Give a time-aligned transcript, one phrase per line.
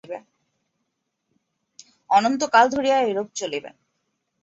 [2.09, 3.69] অনন্ত কাল ধরিয়া এইরূপ চলিবে।